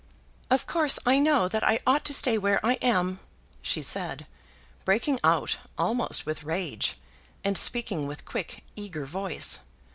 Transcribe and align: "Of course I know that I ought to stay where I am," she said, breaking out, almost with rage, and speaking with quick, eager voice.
"Of 0.49 0.65
course 0.65 0.97
I 1.05 1.19
know 1.19 1.47
that 1.47 1.63
I 1.63 1.79
ought 1.85 2.03
to 2.05 2.11
stay 2.15 2.35
where 2.35 2.59
I 2.65 2.79
am," 2.81 3.19
she 3.61 3.83
said, 3.83 4.25
breaking 4.83 5.19
out, 5.23 5.57
almost 5.77 6.25
with 6.25 6.43
rage, 6.43 6.97
and 7.43 7.55
speaking 7.55 8.07
with 8.07 8.25
quick, 8.25 8.63
eager 8.75 9.05
voice. 9.05 9.59